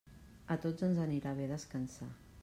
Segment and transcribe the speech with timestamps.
[0.53, 2.09] A tots ens anirà bé descansar.